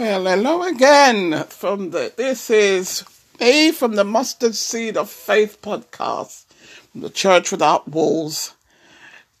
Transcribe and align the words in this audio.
Well, 0.00 0.24
hello 0.24 0.62
again 0.62 1.44
from 1.48 1.90
the 1.90 2.10
this 2.16 2.48
is 2.48 3.04
me 3.38 3.70
from 3.70 3.96
the 3.96 4.02
Mustard 4.02 4.54
Seed 4.54 4.96
of 4.96 5.10
Faith 5.10 5.60
podcast 5.60 6.46
from 6.90 7.02
the 7.02 7.10
Church 7.10 7.52
Without 7.52 7.86
Walls. 7.86 8.54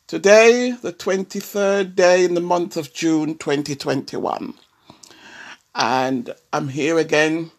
Today, 0.06 0.72
the 0.72 0.92
23rd 0.92 1.94
day 1.94 2.26
in 2.26 2.34
the 2.34 2.42
month 2.42 2.76
of 2.76 2.92
June 2.92 3.38
2021. 3.38 4.52
And 5.74 6.34
I'm 6.52 6.68
here 6.68 6.98
again 6.98 7.52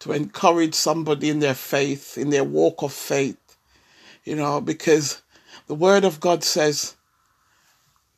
to 0.00 0.10
encourage 0.10 0.74
somebody 0.74 1.30
in 1.30 1.38
their 1.38 1.54
faith, 1.54 2.18
in 2.18 2.30
their 2.30 2.42
walk 2.42 2.82
of 2.82 2.92
faith, 2.92 3.56
you 4.24 4.34
know, 4.34 4.60
because 4.60 5.22
the 5.68 5.76
Word 5.76 6.02
of 6.02 6.18
God 6.18 6.42
says, 6.42 6.96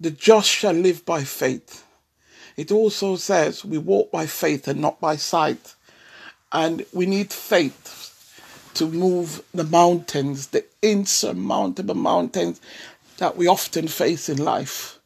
the 0.01 0.11
just 0.11 0.49
shall 0.49 0.73
live 0.73 1.05
by 1.05 1.23
faith. 1.23 1.85
It 2.57 2.71
also 2.71 3.16
says 3.16 3.64
we 3.64 3.79
walk 3.79 4.11
by 4.11 4.27
faith 4.27 4.68
and 4.68 4.80
not 4.80 5.00
by 5.00 5.16
sight. 5.16 5.75
And 6.53 6.85
we 6.93 7.07
need 7.07 7.32
faith 7.32 8.03
to 8.75 8.86
move 8.86 9.43
the 9.53 9.64
mountains, 9.64 10.49
the 10.49 10.64
insurmountable 10.82 11.94
mountains 11.94 12.61
that 13.18 13.36
we 13.36 13.46
often 13.46 13.89
face 13.89 14.29
in 14.29 14.39
life. 14.39 14.99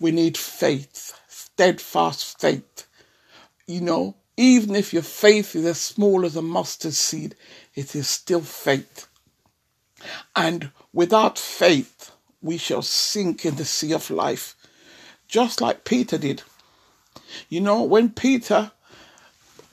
We 0.00 0.12
need 0.12 0.36
faith, 0.36 1.18
steadfast 1.28 2.40
faith. 2.40 2.86
You 3.66 3.80
know, 3.80 4.16
even 4.36 4.76
if 4.76 4.92
your 4.92 5.02
faith 5.02 5.56
is 5.56 5.64
as 5.64 5.80
small 5.80 6.24
as 6.24 6.36
a 6.36 6.42
mustard 6.42 6.94
seed, 6.94 7.34
it 7.74 7.96
is 7.96 8.08
still 8.08 8.40
faith. 8.40 9.08
And 10.36 10.70
without 10.92 11.38
faith, 11.38 12.12
we 12.40 12.56
shall 12.56 12.82
sink 12.82 13.44
in 13.44 13.56
the 13.56 13.64
sea 13.64 13.92
of 13.92 14.10
life, 14.10 14.54
just 15.26 15.60
like 15.60 15.84
Peter 15.84 16.18
did. 16.18 16.42
You 17.48 17.60
know, 17.60 17.82
when 17.82 18.10
Peter 18.10 18.72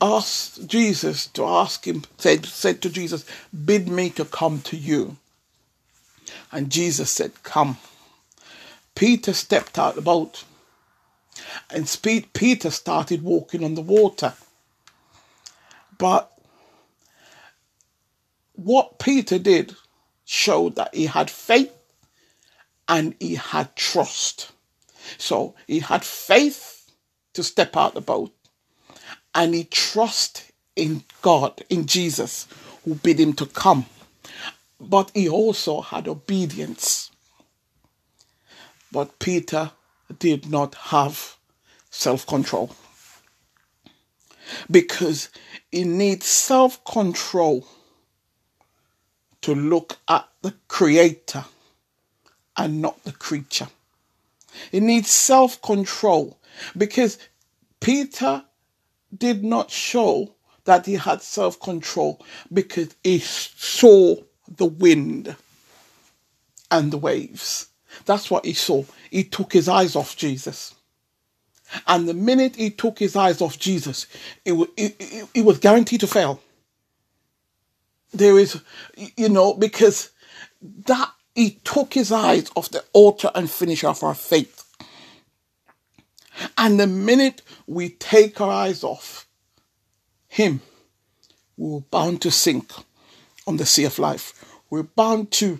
asked 0.01 0.67
Jesus 0.67 1.27
to 1.27 1.45
ask 1.45 1.85
him, 1.85 2.03
said, 2.17 2.45
said 2.45 2.81
to 2.81 2.89
Jesus, 2.89 3.25
Bid 3.65 3.87
me 3.87 4.09
to 4.11 4.25
come 4.25 4.61
to 4.61 4.77
you. 4.77 5.17
And 6.51 6.69
Jesus 6.69 7.11
said, 7.11 7.43
Come. 7.43 7.77
Peter 8.93 9.33
stepped 9.33 9.77
out 9.77 9.95
the 9.95 10.01
boat. 10.01 10.45
And 11.69 11.85
Peter 12.33 12.69
started 12.69 13.21
walking 13.21 13.63
on 13.63 13.75
the 13.75 13.81
water. 13.81 14.33
But 15.97 16.31
what 18.53 18.99
Peter 18.99 19.37
did 19.37 19.75
showed 20.23 20.75
that 20.75 20.95
he 20.95 21.05
had 21.05 21.29
faith 21.29 21.71
and 22.87 23.15
he 23.19 23.35
had 23.35 23.75
trust. 23.75 24.51
So 25.17 25.55
he 25.67 25.79
had 25.79 26.03
faith 26.03 26.74
to 27.35 27.43
step 27.43 27.77
out 27.77 27.93
the 27.93 28.01
boat. 28.01 28.33
And 29.33 29.53
he 29.53 29.65
trusted 29.65 30.45
in 30.75 31.03
God, 31.21 31.63
in 31.69 31.85
Jesus, 31.85 32.47
who 32.83 32.95
bid 32.95 33.19
him 33.19 33.33
to 33.33 33.45
come. 33.45 33.85
But 34.79 35.11
he 35.13 35.29
also 35.29 35.81
had 35.81 36.07
obedience. 36.07 37.11
But 38.91 39.19
Peter 39.19 39.71
did 40.19 40.49
not 40.49 40.75
have 40.75 41.35
self 41.89 42.25
control. 42.25 42.75
Because 44.69 45.29
he 45.71 45.83
needs 45.83 46.25
self 46.25 46.83
control 46.85 47.67
to 49.41 49.55
look 49.55 49.97
at 50.07 50.27
the 50.41 50.53
Creator 50.67 51.45
and 52.57 52.81
not 52.81 53.03
the 53.03 53.11
creature. 53.11 53.67
It 54.71 54.81
needs 54.81 55.09
self 55.09 55.61
control 55.61 56.37
because 56.77 57.17
Peter 57.79 58.43
did 59.15 59.43
not 59.43 59.71
show 59.71 60.35
that 60.65 60.85
he 60.85 60.93
had 60.93 61.21
self 61.21 61.59
control 61.59 62.23
because 62.51 62.95
he 63.03 63.19
saw 63.19 64.15
the 64.47 64.65
wind 64.65 65.35
and 66.71 66.91
the 66.91 66.97
waves. 66.97 67.67
That's 68.05 68.29
what 68.29 68.45
he 68.45 68.53
saw. 68.53 68.83
He 69.09 69.23
took 69.23 69.53
his 69.53 69.69
eyes 69.69 69.95
off 69.95 70.17
Jesus. 70.17 70.75
And 71.87 72.07
the 72.07 72.13
minute 72.13 72.55
he 72.55 72.69
took 72.69 72.99
his 72.99 73.15
eyes 73.15 73.41
off 73.41 73.57
Jesus, 73.57 74.07
it 74.43 75.45
was 75.45 75.59
guaranteed 75.59 76.01
to 76.01 76.07
fail. 76.07 76.41
There 78.13 78.39
is, 78.39 78.61
you 79.17 79.29
know, 79.29 79.53
because 79.53 80.11
that 80.61 81.11
he 81.33 81.59
took 81.63 81.93
his 81.93 82.11
eyes 82.11 82.49
off 82.55 82.69
the 82.69 82.83
altar 82.93 83.31
and 83.35 83.49
finisher 83.49 83.87
of 83.87 84.03
our 84.03 84.13
faith. 84.13 84.64
And 86.57 86.79
the 86.79 86.87
minute 86.87 87.41
we 87.67 87.89
take 87.89 88.41
our 88.41 88.51
eyes 88.51 88.83
off 88.83 89.27
Him, 90.27 90.61
we're 91.57 91.79
bound 91.79 92.21
to 92.23 92.31
sink 92.31 92.71
on 93.47 93.57
the 93.57 93.65
sea 93.65 93.85
of 93.85 93.99
life. 93.99 94.45
We're 94.69 94.83
bound 94.83 95.31
to 95.33 95.59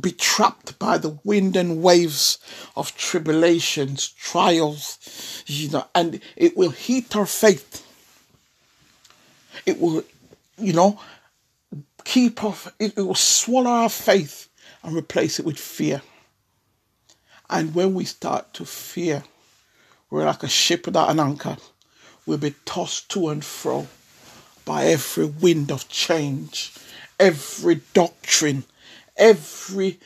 be 0.00 0.12
trapped 0.12 0.78
by 0.78 0.98
the 0.98 1.18
wind 1.24 1.56
and 1.56 1.82
waves 1.82 2.38
of 2.76 2.96
tribulations, 2.96 4.08
trials, 4.08 5.42
you 5.46 5.70
know, 5.70 5.86
and 5.94 6.20
it 6.36 6.56
will 6.56 6.70
heat 6.70 7.14
our 7.16 7.26
faith. 7.26 7.82
It 9.64 9.80
will, 9.80 10.04
you 10.58 10.72
know, 10.72 11.00
keep 12.04 12.44
off, 12.44 12.72
it 12.78 12.96
will 12.96 13.14
swallow 13.14 13.70
our 13.70 13.88
faith 13.88 14.48
and 14.82 14.96
replace 14.96 15.38
it 15.38 15.46
with 15.46 15.58
fear. 15.58 16.02
And 17.48 17.74
when 17.74 17.94
we 17.94 18.04
start 18.04 18.52
to 18.54 18.64
fear, 18.64 19.22
we're 20.10 20.24
like 20.24 20.42
a 20.42 20.48
ship 20.48 20.86
without 20.86 21.10
an 21.10 21.20
anchor. 21.20 21.56
We'll 22.24 22.38
be 22.38 22.54
tossed 22.64 23.08
to 23.10 23.28
and 23.28 23.44
fro 23.44 23.86
by 24.64 24.86
every 24.86 25.26
wind 25.26 25.70
of 25.70 25.88
change, 25.88 26.74
every 27.18 27.80
doctrine, 27.94 28.64
every 29.16 29.98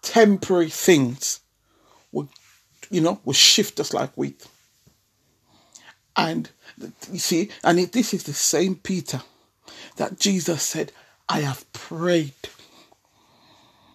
temporary 0.00 0.70
things 0.70 1.40
will, 2.10 2.28
you 2.90 3.00
know, 3.00 3.20
will 3.24 3.32
shift 3.32 3.80
us 3.80 3.92
like 3.92 4.12
wheat. 4.16 4.46
And 6.16 6.50
you 7.10 7.18
see, 7.18 7.50
and 7.62 7.78
it, 7.78 7.92
this 7.92 8.12
is 8.14 8.24
the 8.24 8.34
same 8.34 8.76
Peter 8.76 9.22
that 9.96 10.18
Jesus 10.18 10.62
said, 10.62 10.92
I 11.28 11.40
have 11.40 11.70
prayed. 11.72 12.34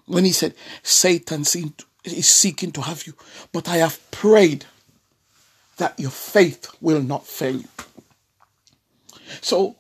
When 0.05 0.25
he 0.25 0.31
said, 0.31 0.55
Satan 0.83 1.41
is 1.41 2.29
seeking 2.29 2.71
to 2.71 2.81
have 2.81 3.05
you, 3.05 3.13
but 3.51 3.67
I 3.67 3.77
have 3.77 3.99
prayed 4.11 4.65
that 5.77 5.99
your 5.99 6.11
faith 6.11 6.67
will 6.81 7.01
not 7.01 7.25
fail 7.25 7.57
you. 7.57 7.69
So, 9.41 9.75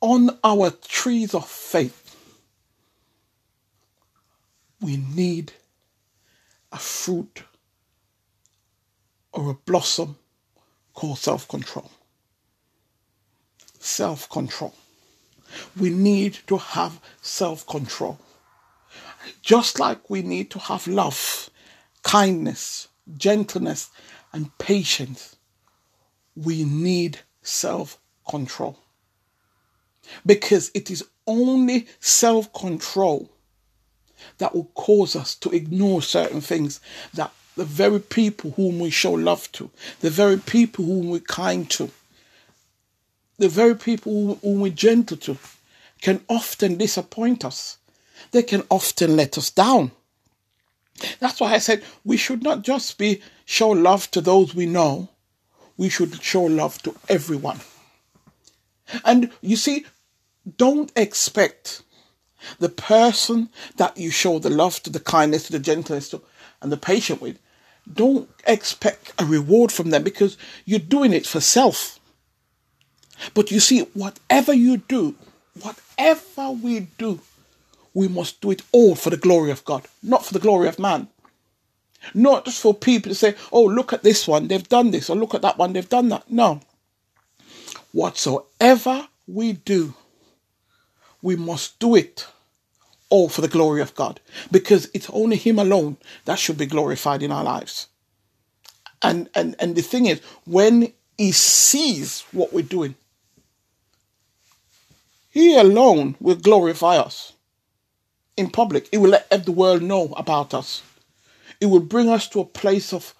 on 0.00 0.38
our 0.44 0.70
trees 0.70 1.34
of 1.34 1.48
faith, 1.48 2.16
we 4.80 4.96
need 4.96 5.52
a 6.72 6.78
fruit 6.78 7.42
or 9.32 9.50
a 9.50 9.54
blossom 9.54 10.16
called 10.94 11.18
self 11.18 11.48
control. 11.48 11.90
Self 13.78 14.28
control. 14.28 14.74
We 15.78 15.90
need 15.90 16.38
to 16.48 16.58
have 16.58 17.00
self 17.22 17.66
control. 17.66 18.18
Just 19.42 19.78
like 19.78 20.10
we 20.10 20.22
need 20.22 20.50
to 20.50 20.58
have 20.58 20.86
love, 20.86 21.50
kindness, 22.02 22.88
gentleness, 23.16 23.90
and 24.32 24.56
patience 24.58 25.35
we 26.36 26.64
need 26.64 27.20
self 27.42 27.98
control. 28.28 28.78
Because 30.24 30.70
it 30.74 30.90
is 30.90 31.04
only 31.26 31.86
self 32.00 32.52
control 32.52 33.30
that 34.38 34.54
will 34.54 34.70
cause 34.74 35.16
us 35.16 35.34
to 35.36 35.50
ignore 35.50 36.02
certain 36.02 36.40
things 36.40 36.80
that 37.14 37.32
the 37.56 37.64
very 37.64 38.00
people 38.00 38.52
whom 38.52 38.78
we 38.78 38.90
show 38.90 39.12
love 39.12 39.50
to, 39.52 39.70
the 40.00 40.10
very 40.10 40.38
people 40.38 40.84
whom 40.84 41.08
we're 41.08 41.20
kind 41.20 41.68
to, 41.70 41.90
the 43.38 43.48
very 43.48 43.74
people 43.74 44.38
whom 44.42 44.60
we're 44.60 44.72
gentle 44.72 45.16
to, 45.16 45.38
can 46.02 46.22
often 46.28 46.76
disappoint 46.76 47.44
us. 47.44 47.78
They 48.32 48.42
can 48.42 48.62
often 48.70 49.16
let 49.16 49.38
us 49.38 49.50
down. 49.50 49.90
That's 51.20 51.40
why 51.40 51.54
I 51.54 51.58
said 51.58 51.82
we 52.04 52.16
should 52.16 52.42
not 52.42 52.62
just 52.62 52.98
be 52.98 53.22
show 53.44 53.70
love 53.70 54.10
to 54.12 54.20
those 54.20 54.54
we 54.54 54.66
know, 54.66 55.08
we 55.76 55.88
should 55.88 56.22
show 56.22 56.42
love 56.42 56.82
to 56.82 56.94
everyone. 57.08 57.60
And 59.04 59.30
you 59.40 59.56
see, 59.56 59.84
don't 60.56 60.92
expect 60.96 61.82
the 62.58 62.68
person 62.68 63.48
that 63.76 63.96
you 63.96 64.10
show 64.10 64.38
the 64.38 64.50
love 64.50 64.82
to, 64.84 64.90
the 64.90 65.00
kindness 65.00 65.46
to, 65.46 65.52
the 65.52 65.58
gentleness 65.58 66.10
to, 66.10 66.22
and 66.62 66.70
the 66.70 66.76
patience 66.76 67.20
with, 67.20 67.38
don't 67.92 68.28
expect 68.46 69.12
a 69.18 69.24
reward 69.24 69.70
from 69.72 69.90
them 69.90 70.02
because 70.02 70.36
you're 70.64 70.78
doing 70.78 71.12
it 71.12 71.26
for 71.26 71.40
self. 71.40 71.98
But 73.34 73.50
you 73.50 73.60
see, 73.60 73.80
whatever 73.94 74.52
you 74.52 74.78
do, 74.78 75.14
whatever 75.60 76.50
we 76.50 76.80
do, 76.98 77.20
we 77.94 78.08
must 78.08 78.40
do 78.40 78.50
it 78.50 78.62
all 78.72 78.94
for 78.94 79.10
the 79.10 79.16
glory 79.16 79.50
of 79.50 79.64
God, 79.64 79.86
not 80.02 80.24
for 80.24 80.34
the 80.34 80.40
glory 80.40 80.68
of 80.68 80.78
man. 80.78 81.08
Not 82.14 82.44
just 82.44 82.60
for 82.60 82.74
people 82.74 83.10
to 83.10 83.14
say, 83.14 83.34
oh, 83.52 83.64
look 83.64 83.92
at 83.92 84.02
this 84.02 84.26
one, 84.28 84.48
they've 84.48 84.68
done 84.68 84.90
this, 84.90 85.10
or 85.10 85.16
look 85.16 85.34
at 85.34 85.42
that 85.42 85.58
one, 85.58 85.72
they've 85.72 85.88
done 85.88 86.08
that. 86.10 86.30
No. 86.30 86.60
whatsoever 87.92 89.08
we 89.26 89.54
do, 89.54 89.94
we 91.22 91.36
must 91.36 91.78
do 91.78 91.96
it 91.96 92.26
all 93.08 93.28
for 93.28 93.40
the 93.40 93.48
glory 93.48 93.80
of 93.80 93.94
God 93.94 94.20
because 94.50 94.90
it's 94.94 95.10
only 95.10 95.36
Him 95.36 95.58
alone 95.58 95.96
that 96.24 96.38
should 96.38 96.58
be 96.58 96.66
glorified 96.66 97.22
in 97.22 97.32
our 97.32 97.44
lives. 97.44 97.88
And, 99.02 99.28
and, 99.34 99.56
and 99.58 99.76
the 99.76 99.82
thing 99.82 100.06
is, 100.06 100.20
when 100.44 100.92
He 101.16 101.32
sees 101.32 102.24
what 102.32 102.52
we're 102.52 102.62
doing, 102.62 102.96
He 105.30 105.56
alone 105.56 106.16
will 106.20 106.36
glorify 106.36 106.98
us 106.98 107.32
in 108.36 108.50
public. 108.50 108.88
He 108.90 108.98
will 108.98 109.10
let 109.10 109.44
the 109.44 109.52
world 109.52 109.82
know 109.82 110.12
about 110.16 110.54
us. 110.54 110.82
It 111.60 111.66
will 111.66 111.80
bring 111.80 112.08
us 112.08 112.28
to 112.30 112.40
a 112.40 112.44
place 112.44 112.92
of 112.92 113.14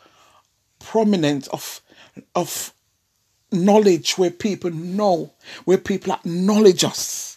prominence, 0.79 1.49
of, 1.49 1.81
of 2.35 2.73
knowledge 3.51 4.19
where 4.19 4.31
people 4.31 4.71
know, 4.71 5.33
where 5.65 5.79
people 5.79 6.13
acknowledge 6.13 6.85
us 6.85 7.37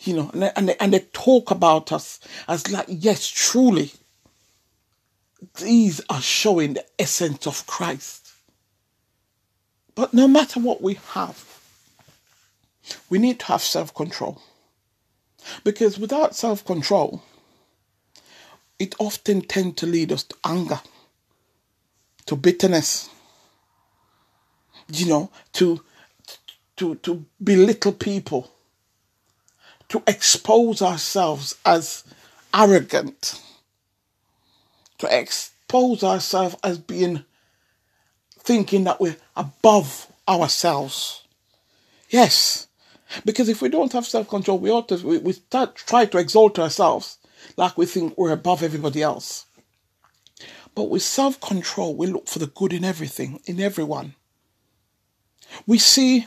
you 0.00 0.14
know, 0.14 0.30
and 0.32 0.42
they, 0.42 0.52
and 0.54 0.68
they, 0.68 0.76
and 0.78 0.92
they 0.92 1.00
talk 1.12 1.50
about 1.50 1.92
us 1.92 2.20
as 2.46 2.70
like, 2.70 2.86
yes, 2.88 3.26
truly, 3.26 3.92
these 5.60 6.00
are 6.08 6.20
showing 6.20 6.74
the 6.74 6.84
essence 6.98 7.46
of 7.46 7.66
Christ. 7.66 8.32
But 9.94 10.14
no 10.14 10.28
matter 10.28 10.60
what 10.60 10.80
we 10.80 10.94
have, 11.12 11.44
we 13.10 13.18
need 13.18 13.40
to 13.40 13.46
have 13.46 13.62
self 13.62 13.92
control. 13.92 14.40
Because 15.64 15.98
without 15.98 16.36
self 16.36 16.64
control, 16.64 17.22
it 18.78 18.94
often 18.98 19.42
tends 19.42 19.76
to 19.76 19.86
lead 19.86 20.12
us 20.12 20.22
to 20.24 20.36
anger, 20.44 20.80
to 22.26 22.36
bitterness, 22.36 23.10
you 24.92 25.06
know, 25.06 25.30
to 25.54 25.82
to 26.76 26.94
to 26.96 27.24
belittle 27.42 27.92
people 27.92 28.50
to 29.88 30.02
expose 30.06 30.82
ourselves 30.82 31.56
as 31.64 32.04
arrogant, 32.54 33.42
to 34.98 35.18
expose 35.18 36.02
ourselves 36.02 36.56
as 36.62 36.78
being 36.78 37.24
thinking 38.40 38.84
that 38.84 39.00
we're 39.00 39.16
above 39.36 40.10
ourselves. 40.28 41.22
Yes, 42.10 42.66
because 43.24 43.48
if 43.48 43.62
we 43.62 43.68
don't 43.68 43.92
have 43.92 44.06
self 44.06 44.28
control, 44.28 44.58
we 44.58 44.70
ought 44.70 44.88
to 44.88 44.96
we, 45.06 45.18
we 45.18 45.32
start 45.32 45.76
try 45.76 46.04
to 46.06 46.18
exalt 46.18 46.58
ourselves 46.58 47.17
like 47.56 47.76
we 47.76 47.86
think 47.86 48.16
we're 48.16 48.32
above 48.32 48.62
everybody 48.62 49.02
else. 49.02 49.46
But 50.74 50.90
with 50.90 51.02
self 51.02 51.40
control, 51.40 51.96
we 51.96 52.06
look 52.06 52.28
for 52.28 52.38
the 52.38 52.46
good 52.46 52.72
in 52.72 52.84
everything, 52.84 53.40
in 53.46 53.60
everyone. 53.60 54.14
We 55.66 55.78
see 55.78 56.26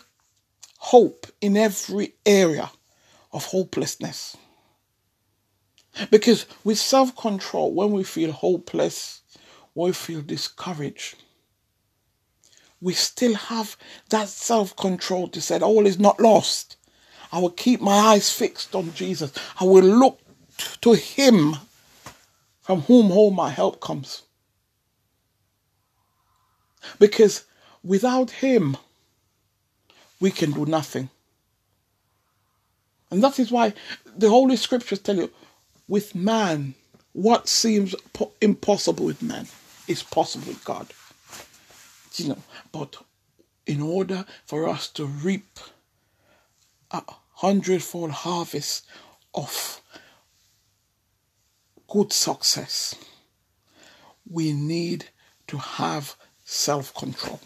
hope 0.77 1.27
in 1.39 1.55
every 1.55 2.15
area 2.25 2.71
of 3.31 3.45
hopelessness. 3.45 4.35
Because 6.09 6.45
with 6.63 6.77
self 6.77 7.15
control, 7.15 7.73
when 7.73 7.91
we 7.91 8.03
feel 8.03 8.31
hopeless, 8.31 9.21
when 9.73 9.87
we 9.87 9.93
feel 9.93 10.21
discouraged, 10.21 11.15
we 12.81 12.93
still 12.93 13.35
have 13.35 13.77
that 14.09 14.27
self 14.27 14.75
control 14.75 15.27
to 15.29 15.41
say, 15.41 15.59
all 15.59 15.85
is 15.85 15.99
not 15.99 16.19
lost. 16.19 16.77
I 17.31 17.39
will 17.39 17.51
keep 17.51 17.79
my 17.79 17.95
eyes 17.95 18.31
fixed 18.31 18.75
on 18.75 18.93
Jesus. 18.93 19.31
I 19.59 19.63
will 19.63 19.83
look 19.83 20.19
to 20.81 20.93
Him 20.93 21.55
from 22.61 22.81
whom 22.81 23.11
all 23.11 23.31
my 23.31 23.49
help 23.49 23.79
comes. 23.79 24.23
Because 26.99 27.45
without 27.83 28.31
Him, 28.31 28.77
we 30.19 30.31
can 30.31 30.51
do 30.51 30.65
nothing. 30.65 31.09
And 33.09 33.23
that 33.23 33.39
is 33.39 33.51
why 33.51 33.73
the 34.05 34.29
Holy 34.29 34.55
Scriptures 34.55 34.99
tell 34.99 35.17
you 35.17 35.29
with 35.87 36.15
man, 36.15 36.73
what 37.13 37.49
seems 37.49 37.93
impossible 38.39 39.05
with 39.05 39.21
man 39.21 39.47
is 39.87 40.01
possible 40.01 40.47
with 40.47 40.63
God. 40.63 40.87
You 42.15 42.29
know, 42.29 42.43
but 42.71 42.95
in 43.65 43.81
order 43.81 44.25
for 44.45 44.69
us 44.69 44.87
to 44.89 45.05
reap 45.05 45.59
a 46.91 47.03
hundredfold 47.35 48.11
harvest 48.11 48.85
of 49.33 49.81
good 51.91 52.13
success, 52.13 52.95
we 54.29 54.53
need 54.53 55.05
to 55.47 55.57
have 55.57 56.15
self 56.45 56.93
control. 56.93 57.41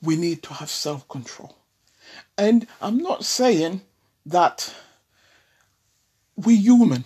We 0.00 0.16
need 0.16 0.44
to 0.44 0.54
have 0.54 0.70
self 0.70 1.08
control. 1.08 1.56
And 2.38 2.68
I'm 2.80 2.98
not 2.98 3.24
saying 3.24 3.80
that 4.26 4.72
we're 6.36 6.56
human, 6.56 7.04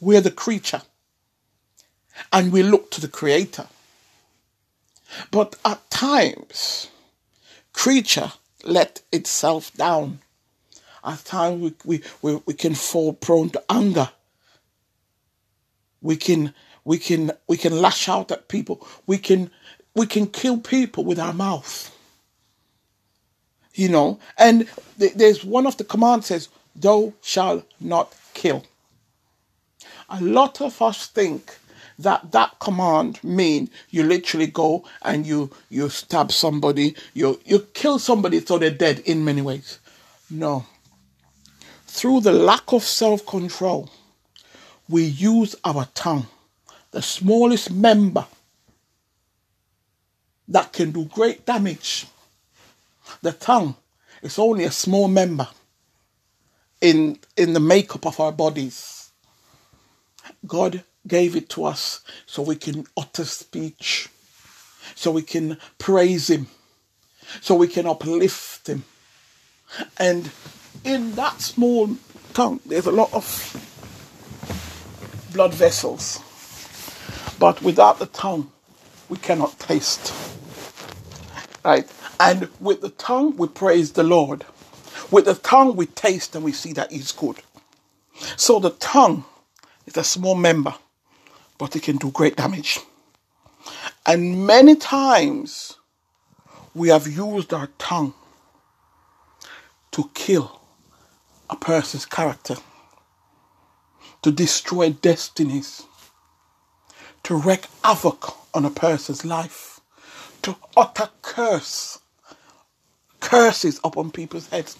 we're 0.00 0.22
the 0.22 0.30
creature, 0.30 0.82
and 2.32 2.50
we 2.50 2.62
look 2.62 2.90
to 2.92 3.00
the 3.00 3.08
Creator. 3.08 3.66
But 5.30 5.56
at 5.64 5.88
times, 5.90 6.88
creature 7.72 8.32
let 8.64 9.02
itself 9.12 9.72
down. 9.74 10.20
At 11.04 11.24
times, 11.24 11.60
we, 11.60 11.74
we, 11.84 12.02
we, 12.22 12.40
we 12.46 12.54
can 12.54 12.74
fall 12.74 13.12
prone 13.12 13.50
to 13.50 13.62
anger. 13.70 14.10
We 16.06 16.16
can 16.16 16.54
we 16.84 16.98
can 16.98 17.32
we 17.48 17.56
can 17.56 17.74
lash 17.86 18.08
out 18.08 18.32
at 18.32 18.48
people. 18.48 18.76
We 19.06 19.18
can 19.18 19.50
we 19.94 20.06
can 20.06 20.26
kill 20.28 20.58
people 20.58 21.04
with 21.04 21.18
our 21.18 21.34
mouth 21.34 21.92
you 23.76 23.88
know. 23.88 24.18
And 24.38 24.68
th- 24.98 25.14
there's 25.14 25.44
one 25.44 25.66
of 25.66 25.76
the 25.76 25.84
commands 25.84 26.26
says, 26.26 26.48
"Thou 26.74 27.12
shall 27.22 27.62
not 27.80 28.14
kill." 28.34 28.64
A 30.08 30.20
lot 30.20 30.60
of 30.60 30.80
us 30.82 31.06
think 31.06 31.58
that 31.98 32.32
that 32.32 32.58
command 32.58 33.22
mean 33.24 33.70
you 33.90 34.02
literally 34.02 34.46
go 34.46 34.84
and 35.02 35.26
you 35.26 35.50
you 35.70 35.88
stab 35.88 36.32
somebody, 36.32 36.96
you 37.14 37.40
you 37.44 37.60
kill 37.74 37.98
somebody 37.98 38.44
so 38.44 38.58
they're 38.58 38.70
dead 38.70 39.00
in 39.00 39.24
many 39.24 39.42
ways. 39.42 39.78
No. 40.30 40.66
Through 41.86 42.20
the 42.20 42.32
lack 42.32 42.72
of 42.72 42.82
self-control, 42.84 43.90
we 44.88 45.04
use 45.04 45.54
our 45.64 45.86
tongue, 45.94 46.26
the 46.90 47.02
smallest 47.02 47.70
member 47.70 48.26
that 50.48 50.72
can 50.72 50.92
do 50.92 51.04
great 51.06 51.44
damage 51.44 52.06
the 53.22 53.32
tongue 53.32 53.76
is 54.22 54.38
only 54.38 54.64
a 54.64 54.70
small 54.70 55.08
member 55.08 55.48
in, 56.80 57.18
in 57.36 57.52
the 57.52 57.60
makeup 57.60 58.06
of 58.06 58.20
our 58.20 58.32
bodies. 58.32 59.10
God 60.46 60.82
gave 61.06 61.36
it 61.36 61.48
to 61.50 61.64
us 61.64 62.00
so 62.26 62.42
we 62.42 62.56
can 62.56 62.86
utter 62.96 63.24
speech, 63.24 64.08
so 64.94 65.10
we 65.10 65.22
can 65.22 65.58
praise 65.78 66.28
Him, 66.30 66.48
so 67.40 67.54
we 67.54 67.68
can 67.68 67.86
uplift 67.86 68.68
Him. 68.68 68.84
And 69.98 70.30
in 70.84 71.14
that 71.14 71.40
small 71.40 71.96
tongue, 72.34 72.60
there's 72.66 72.86
a 72.86 72.92
lot 72.92 73.12
of 73.12 73.24
blood 75.36 75.52
vessels. 75.52 76.20
But 77.38 77.60
without 77.60 77.98
the 77.98 78.06
tongue, 78.06 78.50
we 79.10 79.18
cannot 79.18 79.58
taste. 79.58 80.14
Right? 81.62 81.86
And 82.18 82.48
with 82.58 82.80
the 82.80 82.88
tongue, 82.88 83.36
we 83.36 83.48
praise 83.48 83.92
the 83.92 84.02
Lord. 84.02 84.46
With 85.10 85.26
the 85.26 85.34
tongue, 85.34 85.76
we 85.76 85.84
taste 85.86 86.34
and 86.34 86.42
we 86.42 86.52
see 86.52 86.72
that 86.72 86.90
He's 86.90 87.12
good. 87.12 87.36
So 88.36 88.58
the 88.58 88.70
tongue 88.70 89.26
is 89.84 89.98
a 89.98 90.04
small 90.04 90.34
member, 90.34 90.74
but 91.58 91.76
it 91.76 91.82
can 91.82 91.98
do 91.98 92.10
great 92.10 92.36
damage. 92.36 92.80
And 94.06 94.46
many 94.46 94.74
times 94.74 95.76
we 96.72 96.88
have 96.88 97.06
used 97.06 97.52
our 97.52 97.68
tongue 97.76 98.14
to 99.90 100.10
kill 100.14 100.62
a 101.50 101.56
person's 101.56 102.06
character, 102.06 102.56
to 104.26 104.32
destroy 104.32 104.90
destinies, 104.90 105.84
to 107.22 107.36
wreak 107.36 107.66
havoc 107.84 108.34
on 108.52 108.64
a 108.64 108.70
person's 108.70 109.24
life, 109.24 109.78
to 110.42 110.56
utter 110.76 111.08
curse 111.22 112.00
curses 113.20 113.78
upon 113.84 114.10
people's 114.10 114.48
heads, 114.48 114.76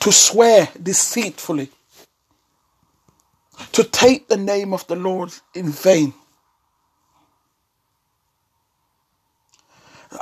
to 0.00 0.12
swear 0.12 0.68
deceitfully, 0.82 1.70
to 3.72 3.82
take 3.82 4.28
the 4.28 4.36
name 4.36 4.74
of 4.74 4.86
the 4.88 4.96
Lord 4.96 5.32
in 5.54 5.70
vain. 5.70 6.12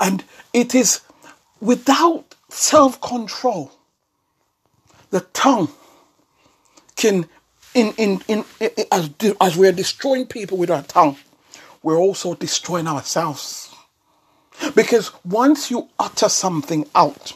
And 0.00 0.22
it 0.52 0.76
is 0.76 1.00
without 1.60 2.36
self 2.50 3.00
control, 3.00 3.72
the 5.10 5.22
tongue 5.32 5.70
can, 6.94 7.28
in, 7.76 7.92
in, 7.98 8.22
in, 8.26 8.44
in, 8.58 8.70
as, 8.90 9.10
as 9.38 9.56
we're 9.56 9.70
destroying 9.70 10.26
people 10.26 10.56
with 10.56 10.70
our 10.70 10.82
tongue, 10.82 11.18
we're 11.82 11.98
also 11.98 12.34
destroying 12.34 12.88
ourselves. 12.88 13.72
Because 14.74 15.12
once 15.26 15.70
you 15.70 15.90
utter 15.98 16.30
something 16.30 16.86
out, 16.94 17.34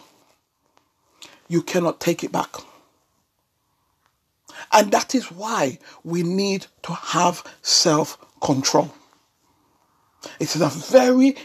you 1.47 1.61
cannot 1.63 2.01
take 2.01 2.25
it 2.25 2.33
back. 2.33 2.49
And 4.73 4.91
that 4.93 5.15
is 5.15 5.31
why 5.31 5.79
we 6.05 6.23
need 6.23 6.67
to 6.85 6.95
have 6.95 7.45
self 7.61 8.17
control. 8.41 8.95
It 10.39 10.57
is 10.57 10.63
a 10.63 10.69
very, 10.69 11.37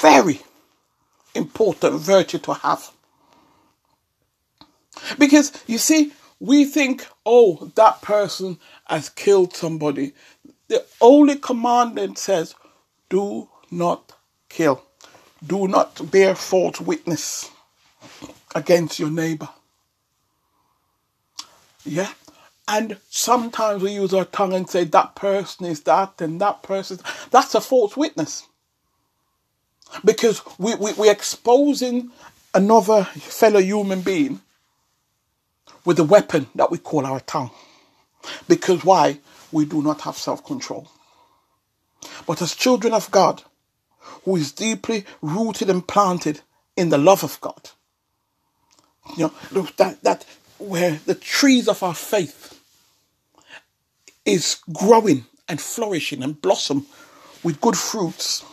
very 0.00 0.40
important 1.34 2.00
virtue 2.00 2.38
to 2.38 2.54
have. 2.54 2.90
Because 5.18 5.52
you 5.66 5.76
see, 5.76 6.12
we 6.40 6.64
think, 6.64 7.06
oh, 7.24 7.72
that 7.76 8.02
person 8.02 8.58
has 8.86 9.08
killed 9.08 9.54
somebody. 9.54 10.12
The 10.68 10.84
only 11.00 11.36
commandment 11.36 12.18
says, 12.18 12.54
do 13.08 13.48
not 13.70 14.12
kill. 14.48 14.82
Do 15.44 15.68
not 15.68 16.10
bear 16.10 16.34
false 16.34 16.80
witness 16.80 17.50
against 18.54 18.98
your 18.98 19.10
neighbor. 19.10 19.48
Yeah? 21.84 22.12
And 22.68 22.98
sometimes 23.08 23.82
we 23.82 23.92
use 23.92 24.12
our 24.12 24.24
tongue 24.24 24.52
and 24.52 24.68
say 24.68 24.84
that 24.84 25.14
person 25.14 25.66
is 25.66 25.82
that 25.82 26.20
and 26.20 26.40
that 26.40 26.62
person. 26.62 26.98
That's 27.30 27.54
a 27.54 27.60
false 27.60 27.96
witness. 27.96 28.46
Because 30.04 30.42
we, 30.58 30.74
we, 30.74 30.92
we're 30.94 31.12
exposing 31.12 32.10
another 32.52 33.04
fellow 33.04 33.60
human 33.60 34.00
being 34.00 34.40
with 35.86 35.96
the 35.96 36.04
weapon 36.04 36.48
that 36.54 36.70
we 36.70 36.76
call 36.76 37.06
our 37.06 37.20
tongue. 37.20 37.50
Because 38.46 38.84
why? 38.84 39.20
We 39.52 39.64
do 39.64 39.80
not 39.80 40.02
have 40.02 40.18
self 40.18 40.44
control. 40.44 40.90
But 42.26 42.42
as 42.42 42.54
children 42.54 42.92
of 42.92 43.10
God, 43.10 43.42
who 44.24 44.36
is 44.36 44.52
deeply 44.52 45.06
rooted 45.22 45.70
and 45.70 45.86
planted 45.86 46.42
in 46.76 46.90
the 46.90 46.98
love 46.98 47.24
of 47.24 47.40
God, 47.40 47.70
you 49.16 49.30
know, 49.52 49.68
that, 49.76 50.02
that 50.02 50.26
where 50.58 51.00
the 51.06 51.14
trees 51.14 51.68
of 51.68 51.82
our 51.82 51.94
faith 51.94 52.60
is 54.24 54.58
growing 54.72 55.24
and 55.48 55.60
flourishing 55.60 56.22
and 56.22 56.40
blossom 56.42 56.86
with 57.44 57.60
good 57.60 57.78
fruits. 57.78 58.44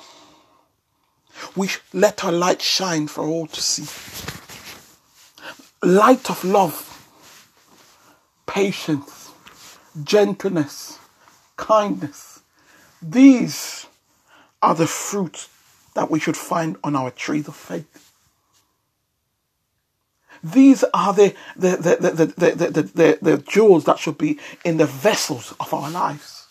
We 1.55 1.69
let 1.93 2.23
our 2.23 2.31
light 2.31 2.61
shine 2.61 3.07
for 3.07 3.25
all 3.25 3.47
to 3.47 3.61
see. 3.61 3.87
Light 5.81 6.29
of 6.29 6.43
love, 6.45 6.92
patience, 8.53 9.31
gentleness, 10.03 10.99
kindness. 11.57 12.41
These 13.01 13.87
are 14.61 14.75
the 14.75 14.85
fruits 14.85 15.49
that 15.95 16.11
we 16.11 16.19
should 16.19 16.37
find 16.37 16.77
on 16.83 16.95
our 16.95 17.09
trees 17.09 17.47
of 17.47 17.55
faith. 17.55 18.11
These 20.43 20.83
are 20.93 21.13
the, 21.13 21.33
the, 21.55 21.77
the, 21.77 21.95
the, 21.95 22.45
the, 22.45 22.67
the, 22.67 22.81
the, 22.83 23.19
the 23.21 23.37
jewels 23.39 23.85
that 23.85 23.97
should 23.97 24.19
be 24.19 24.37
in 24.63 24.77
the 24.77 24.85
vessels 24.85 25.55
of 25.59 25.73
our 25.73 25.89
lives. 25.89 26.45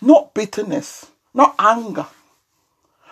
Not 0.00 0.32
bitterness, 0.32 1.06
not 1.34 1.56
anger, 1.58 2.06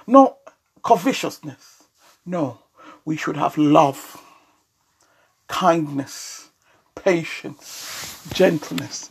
not 0.06 0.36
covetousness. 0.84 1.82
No, 2.24 2.60
we 3.04 3.16
should 3.16 3.36
have 3.36 3.58
love, 3.58 4.22
kindness, 5.48 6.43
patience, 6.96 8.26
gentleness, 8.32 9.10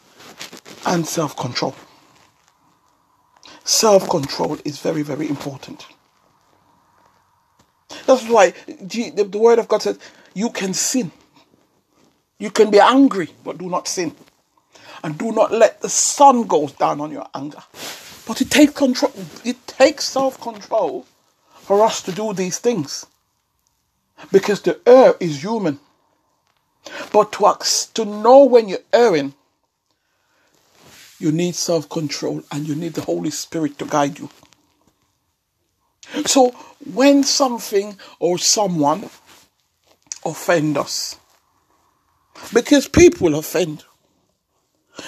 and 0.86 1.06
self 1.06 1.36
control. 1.38 1.76
Self 3.64 4.10
control 4.10 4.58
is 4.66 4.80
very, 4.80 5.04
very 5.04 5.30
important. 5.30 5.86
That's 8.06 8.28
why 8.28 8.54
the, 8.68 9.30
word 9.34 9.60
of 9.60 9.68
God 9.68 9.82
says 9.82 10.00
you 10.34 10.50
can 10.50 10.74
sin. 10.74 11.12
You 12.40 12.52
can 12.52 12.72
be 12.72 12.80
angry, 12.80 13.30
but 13.44 13.58
do 13.58 13.70
not 13.70 13.88
sin. 13.88 14.16
And 15.04 15.18
do 15.18 15.32
not 15.32 15.52
let 15.52 15.82
the 15.82 15.90
sun 15.90 16.44
go 16.44 16.68
down 16.68 17.00
on 17.02 17.12
your 17.12 17.28
anger. 17.34 17.64
But 18.28 18.42
it 18.42 18.50
takes 18.50 18.74
control, 18.74 19.14
it 19.46 19.66
takes 19.68 20.06
self-control 20.06 21.06
for 21.54 21.84
us 21.84 22.02
to 22.04 22.12
do 22.12 22.34
these 22.34 22.60
things. 22.60 23.06
Because 24.32 24.62
the 24.62 24.80
earth 24.88 25.18
is 25.20 25.42
human. 25.42 25.80
But 27.12 27.32
to, 27.34 27.58
to 27.94 28.06
know 28.06 28.46
when 28.46 28.70
you're 28.70 28.80
erring, 28.92 29.34
you 31.20 31.32
need 31.32 31.56
self 31.56 31.88
control 31.90 32.44
and 32.52 32.68
you 32.68 32.76
need 32.76 32.94
the 32.94 33.02
Holy 33.02 33.30
Spirit 33.30 33.78
to 33.80 33.86
guide 33.86 34.20
you. 34.20 34.30
So 36.26 36.52
when 36.94 37.24
something 37.24 37.98
or 38.20 38.38
someone 38.38 39.10
offend 40.26 40.78
us, 40.78 41.18
because 42.54 42.88
people 42.88 43.36
offend, 43.36 43.86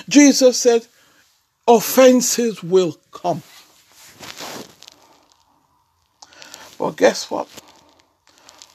Jesus 0.07 0.59
said, 0.59 0.87
offenses 1.67 2.63
will 2.63 2.97
come. 3.11 3.43
But 6.77 6.97
guess 6.97 7.29
what? 7.29 7.47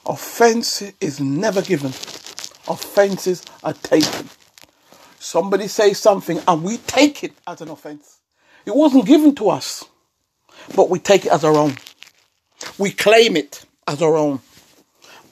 Offense 0.06 0.82
is 1.00 1.20
never 1.20 1.62
given. 1.62 1.92
Offenses 2.70 3.44
are 3.64 3.72
taken. 3.72 4.28
Somebody 5.18 5.66
says 5.66 5.98
something 5.98 6.40
and 6.46 6.62
we 6.62 6.78
take 6.78 7.24
it 7.24 7.32
as 7.46 7.60
an 7.60 7.68
offense. 7.68 8.20
It 8.64 8.74
wasn't 8.74 9.06
given 9.06 9.34
to 9.36 9.50
us, 9.50 9.84
but 10.76 10.88
we 10.88 11.00
take 11.00 11.26
it 11.26 11.32
as 11.32 11.44
our 11.44 11.56
own. 11.56 11.74
We 12.78 12.92
claim 12.92 13.36
it 13.36 13.64
as 13.88 14.00
our 14.00 14.16
own. 14.16 14.40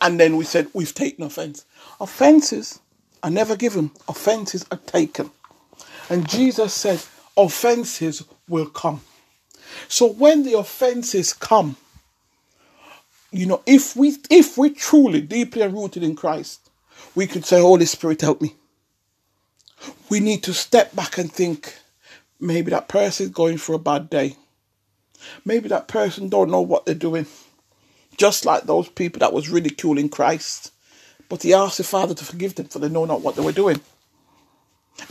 And 0.00 0.18
then 0.18 0.36
we 0.36 0.44
said, 0.44 0.68
we've 0.74 0.94
taken 0.94 1.24
offense. 1.24 1.64
Offenses 2.00 2.80
are 3.22 3.30
never 3.30 3.56
given, 3.56 3.92
offenses 4.08 4.66
are 4.70 4.78
taken. 4.78 5.30
And 6.10 6.28
Jesus 6.28 6.74
said, 6.74 7.02
offenses 7.36 8.24
will 8.48 8.66
come. 8.66 9.00
So 9.88 10.06
when 10.06 10.42
the 10.42 10.54
offenses 10.54 11.32
come, 11.32 11.76
you 13.30 13.46
know, 13.46 13.62
if 13.66 13.94
we 13.94 14.16
if 14.30 14.56
we 14.56 14.70
truly 14.70 15.20
deeply 15.20 15.66
rooted 15.66 16.02
in 16.02 16.16
Christ, 16.16 16.67
we 17.14 17.26
could 17.26 17.44
say, 17.44 17.60
Holy 17.60 17.86
Spirit, 17.86 18.20
help 18.20 18.40
me. 18.40 18.54
We 20.08 20.20
need 20.20 20.42
to 20.44 20.54
step 20.54 20.94
back 20.94 21.18
and 21.18 21.32
think, 21.32 21.76
maybe 22.40 22.70
that 22.70 22.88
person 22.88 23.26
is 23.26 23.32
going 23.32 23.58
for 23.58 23.74
a 23.74 23.78
bad 23.78 24.10
day. 24.10 24.36
Maybe 25.44 25.68
that 25.68 25.88
person 25.88 26.28
don't 26.28 26.50
know 26.50 26.60
what 26.60 26.86
they're 26.86 26.94
doing. 26.94 27.26
Just 28.16 28.44
like 28.44 28.64
those 28.64 28.88
people 28.88 29.20
that 29.20 29.32
was 29.32 29.48
ridiculing 29.48 30.08
Christ. 30.08 30.72
But 31.28 31.42
he 31.42 31.52
asked 31.52 31.78
the 31.78 31.84
Father 31.84 32.14
to 32.14 32.24
forgive 32.24 32.54
them 32.54 32.66
for 32.66 32.78
they 32.78 32.88
know 32.88 33.04
not 33.04 33.20
what 33.20 33.36
they 33.36 33.42
were 33.42 33.52
doing. 33.52 33.80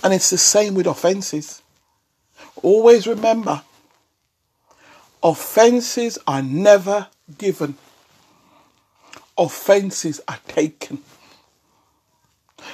And 0.04 0.14
it's 0.14 0.30
the 0.30 0.38
same 0.38 0.74
with 0.74 0.88
offences. 0.88 1.62
Always 2.62 3.08
remember, 3.08 3.62
offences 5.24 6.18
are 6.28 6.42
never 6.42 7.08
given. 7.38 7.78
Offences 9.38 10.20
are 10.28 10.40
taken. 10.48 11.00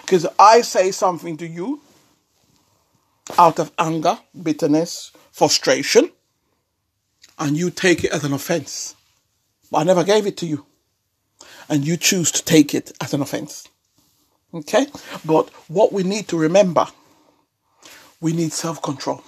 Because 0.03 0.27
I 0.37 0.61
say 0.61 0.91
something 0.91 1.37
to 1.37 1.47
you 1.47 1.81
out 3.37 3.59
of 3.59 3.71
anger, 3.79 4.19
bitterness, 4.41 5.11
frustration, 5.31 6.11
and 7.39 7.57
you 7.57 7.69
take 7.69 8.03
it 8.03 8.11
as 8.11 8.23
an 8.23 8.33
offense. 8.33 8.95
But 9.71 9.79
I 9.79 9.83
never 9.83 10.03
gave 10.03 10.27
it 10.27 10.37
to 10.37 10.45
you. 10.45 10.65
And 11.69 11.85
you 11.85 11.97
choose 11.97 12.31
to 12.33 12.43
take 12.43 12.75
it 12.75 12.91
as 13.01 13.13
an 13.13 13.21
offense. 13.21 13.67
Okay? 14.53 14.87
But 15.25 15.49
what 15.67 15.91
we 15.91 16.03
need 16.03 16.27
to 16.27 16.37
remember, 16.37 16.85
we 18.21 18.33
need 18.33 18.51
self 18.51 18.81
control. 18.81 19.23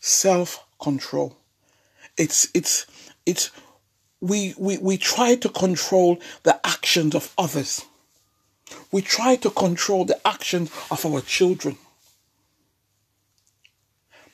Self 0.00 0.64
control. 0.80 1.36
It's, 2.16 2.48
it's, 2.54 2.86
it's, 3.26 3.50
we, 4.20 4.54
we, 4.56 4.78
we 4.78 4.96
try 4.96 5.34
to 5.36 5.48
control 5.48 6.20
the 6.44 6.58
actions 6.66 7.14
of 7.14 7.32
others. 7.36 7.84
We 8.92 9.02
try 9.02 9.36
to 9.36 9.50
control 9.50 10.04
the 10.04 10.20
actions 10.26 10.70
of 10.90 11.04
our 11.06 11.20
children. 11.20 11.76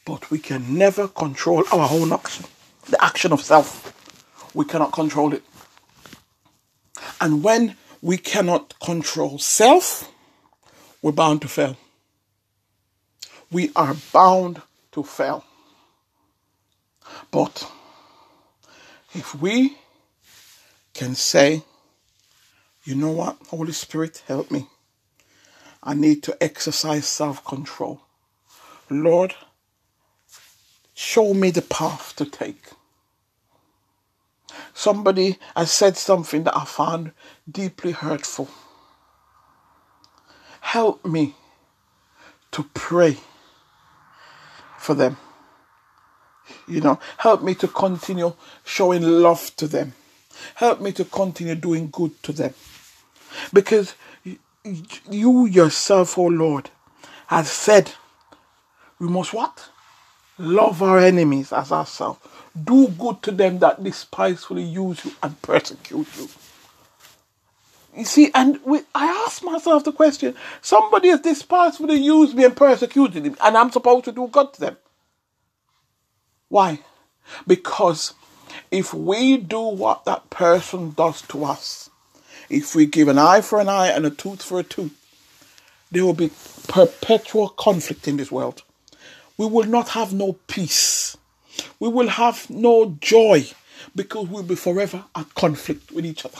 But 0.04 0.30
we 0.30 0.38
can 0.38 0.78
never 0.78 1.08
control 1.08 1.64
our 1.72 1.88
own 1.90 2.12
action, 2.12 2.46
the 2.88 3.02
action 3.04 3.32
of 3.32 3.40
self. 3.40 3.92
We 4.54 4.64
cannot 4.64 4.92
control 4.92 5.34
it. 5.34 5.42
And 7.20 7.42
when 7.42 7.76
we 8.02 8.16
cannot 8.16 8.78
control 8.78 9.38
self, 9.38 10.10
we're 11.02 11.12
bound 11.12 11.42
to 11.42 11.48
fail. 11.48 11.76
We 13.50 13.70
are 13.76 13.96
bound 14.12 14.62
to 14.92 15.02
fail. 15.02 15.44
But 17.30 17.70
if 19.14 19.34
we 19.40 19.76
can 20.94 21.14
say, 21.14 21.62
you 22.86 22.96
know 22.96 23.12
what, 23.12 23.38
Holy 23.48 23.72
Spirit, 23.72 24.24
help 24.28 24.50
me. 24.50 24.68
I 25.82 25.94
need 25.94 26.22
to 26.24 26.36
exercise 26.42 27.06
self 27.06 27.44
control. 27.44 28.02
Lord, 28.90 29.34
Show 30.94 31.34
me 31.34 31.50
the 31.50 31.62
path 31.62 32.14
to 32.16 32.24
take. 32.26 32.62
somebody 34.74 35.38
has 35.56 35.70
said 35.70 35.96
something 35.96 36.44
that 36.44 36.56
I 36.56 36.64
found 36.64 37.12
deeply 37.50 37.92
hurtful. 37.92 38.48
Help 40.60 41.04
me 41.06 41.34
to 42.52 42.64
pray 42.74 43.18
for 44.78 44.94
them. 44.94 45.16
You 46.68 46.80
know, 46.82 47.00
help 47.18 47.42
me 47.42 47.54
to 47.56 47.68
continue 47.68 48.34
showing 48.64 49.02
love 49.02 49.54
to 49.56 49.68
them. 49.68 49.94
Help 50.56 50.80
me 50.80 50.92
to 50.92 51.04
continue 51.04 51.54
doing 51.56 51.90
good 51.92 52.22
to 52.24 52.32
them. 52.32 52.54
Because 53.52 53.94
you 55.10 55.46
yourself, 55.46 56.18
oh 56.18 56.26
Lord, 56.26 56.70
has 57.28 57.50
said 57.50 57.92
we 58.98 59.08
must 59.08 59.32
what? 59.32 59.68
Love 60.38 60.82
our 60.82 60.98
enemies 60.98 61.52
as 61.52 61.72
ourselves. 61.72 62.20
Do 62.64 62.88
good 62.88 63.22
to 63.22 63.32
them 63.32 63.58
that 63.58 63.82
despisefully 63.82 64.62
use 64.62 65.04
you 65.04 65.12
and 65.22 65.40
persecute 65.42 66.08
you. 66.16 66.28
You 67.96 68.04
see, 68.04 68.30
and 68.34 68.60
we, 68.64 68.80
I 68.94 69.06
ask 69.26 69.42
myself 69.42 69.84
the 69.84 69.92
question 69.92 70.34
somebody 70.60 71.08
has 71.08 71.20
despisefully 71.20 71.96
used 71.96 72.34
me 72.34 72.44
and 72.44 72.54
persecuted 72.56 73.22
me, 73.22 73.34
and 73.42 73.56
I'm 73.56 73.70
supposed 73.70 74.04
to 74.06 74.12
do 74.12 74.28
good 74.28 74.52
to 74.54 74.60
them. 74.60 74.76
Why? 76.48 76.80
Because 77.46 78.12
if 78.70 78.92
we 78.92 79.38
do 79.38 79.60
what 79.60 80.04
that 80.04 80.28
person 80.28 80.90
does 80.90 81.22
to 81.22 81.44
us, 81.44 81.90
if 82.48 82.74
we 82.74 82.86
give 82.86 83.08
an 83.08 83.18
eye 83.18 83.40
for 83.40 83.60
an 83.60 83.68
eye 83.68 83.88
and 83.88 84.06
a 84.06 84.10
tooth 84.10 84.42
for 84.42 84.60
a 84.60 84.62
tooth, 84.62 84.92
there 85.90 86.04
will 86.04 86.14
be 86.14 86.30
perpetual 86.68 87.48
conflict 87.48 88.08
in 88.08 88.16
this 88.16 88.32
world. 88.32 88.62
We 89.38 89.46
will 89.46 89.64
not 89.64 89.90
have 89.90 90.12
no 90.12 90.34
peace. 90.46 91.16
We 91.78 91.88
will 91.88 92.08
have 92.08 92.48
no 92.50 92.96
joy 93.00 93.46
because 93.94 94.28
we'll 94.28 94.42
be 94.42 94.56
forever 94.56 95.04
at 95.14 95.34
conflict 95.34 95.92
with 95.92 96.04
each 96.04 96.24
other. 96.24 96.38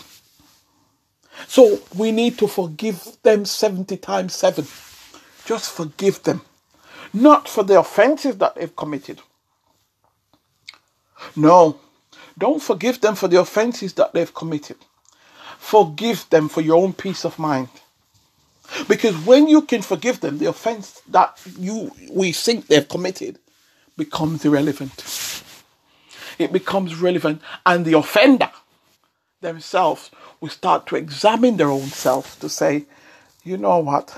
So 1.47 1.81
we 1.95 2.13
need 2.13 2.39
to 2.39 2.49
forgive 2.49 3.19
them 3.23 3.45
70 3.45 3.97
times 3.99 4.35
7. 4.35 4.67
Just 5.45 5.71
forgive 5.71 6.23
them. 6.23 6.43
Not 7.13 7.49
for 7.49 7.63
the 7.63 7.79
offenses 7.79 8.39
that 8.39 8.57
they've 8.57 8.75
committed. 8.75 9.21
No, 11.35 11.79
don't 12.39 12.63
forgive 12.63 13.01
them 13.01 13.15
for 13.15 13.29
the 13.29 13.41
offenses 13.41 13.95
that 13.95 14.13
they've 14.13 14.35
committed. 14.35 14.77
Forgive 15.67 16.31
them 16.31 16.49
for 16.49 16.61
your 16.61 16.81
own 16.81 16.93
peace 16.93 17.25
of 17.25 17.41
mind. 17.41 17.69
Because 18.87 19.17
when 19.27 19.49
you 19.49 19.63
can 19.63 19.83
forgive 19.83 20.21
them, 20.21 20.39
the 20.39 20.47
offense 20.47 21.03
that 21.09 21.41
you 21.59 21.91
we 22.09 22.31
think 22.31 22.69
they've 22.69 22.89
committed 22.89 23.41
becomes 23.97 24.45
irrelevant. 24.45 25.43
It 26.39 26.53
becomes 26.53 26.95
relevant, 26.95 27.43
and 27.65 27.85
the 27.85 27.95
offender 27.95 28.53
themselves 29.41 30.13
will 30.41 30.51
start 30.51 30.87
to 30.87 30.95
examine 30.95 31.57
their 31.57 31.71
own 31.71 31.89
self 31.89 32.39
to 32.39 32.49
say, 32.49 32.85
you 33.43 33.57
know 33.57 33.79
what? 33.79 34.11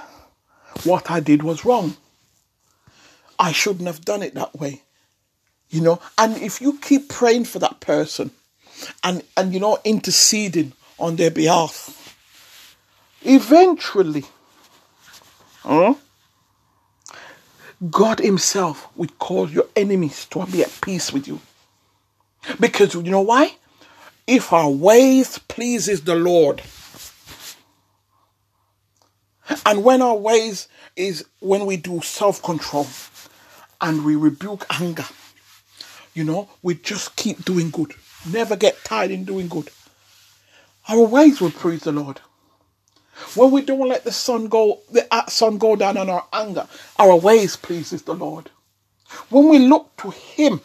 What 0.84 1.10
I 1.10 1.20
did 1.20 1.42
was 1.42 1.64
wrong. 1.64 1.96
I 3.38 3.52
shouldn't 3.52 3.86
have 3.86 4.04
done 4.04 4.22
it 4.22 4.34
that 4.34 4.54
way. 4.54 4.82
You 5.70 5.80
know, 5.80 6.00
and 6.18 6.36
if 6.36 6.60
you 6.60 6.76
keep 6.78 7.08
praying 7.08 7.46
for 7.46 7.58
that 7.60 7.80
person 7.80 8.32
and, 9.02 9.22
and 9.34 9.54
you 9.54 9.60
know, 9.60 9.78
interceding 9.82 10.74
on 10.98 11.16
their 11.16 11.30
behalf, 11.30 12.16
eventually, 13.22 14.24
huh, 15.62 15.94
God 17.90 18.18
Himself 18.18 18.88
will 18.96 19.08
cause 19.18 19.52
your 19.52 19.66
enemies 19.76 20.26
to 20.30 20.44
be 20.46 20.62
at 20.62 20.78
peace 20.82 21.12
with 21.12 21.28
you. 21.28 21.40
Because 22.58 22.94
you 22.94 23.02
know 23.02 23.20
why? 23.20 23.52
If 24.26 24.52
our 24.52 24.70
ways 24.70 25.38
pleases 25.38 26.02
the 26.02 26.14
Lord, 26.14 26.62
and 29.64 29.84
when 29.84 30.02
our 30.02 30.16
ways 30.16 30.68
is 30.96 31.24
when 31.40 31.66
we 31.66 31.76
do 31.76 32.00
self-control 32.02 32.87
and 33.80 34.04
we 34.04 34.16
rebuke 34.16 34.66
anger, 34.80 35.06
you 36.14 36.24
know, 36.24 36.48
we 36.62 36.74
just 36.74 37.16
keep 37.16 37.44
doing 37.44 37.70
good. 37.70 37.94
Never 38.30 38.56
get 38.56 38.84
tired 38.84 39.11
in 39.11 39.24
doing 39.24 39.48
good. 39.48 39.70
Our 40.88 41.05
ways 41.07 41.40
will 41.40 41.51
please 41.51 41.83
the 41.83 41.92
Lord. 41.92 42.20
When 43.35 43.51
we 43.51 43.62
don't 43.62 43.88
let 43.88 44.05
the 44.05 44.12
sun 44.12 44.48
go, 44.48 44.81
the 44.90 45.07
uh, 45.12 45.27
sun 45.27 45.59
go 45.59 45.77
down 45.77 45.96
on 45.96 46.09
our 46.09 46.27
anger, 46.33 46.66
our 46.98 47.16
ways 47.16 47.57
pleases 47.57 48.03
the 48.03 48.14
Lord. 48.14 48.51
When 49.29 49.48
we 49.48 49.59
look 49.59 49.96
to 49.98 50.11
Him, 50.11 50.61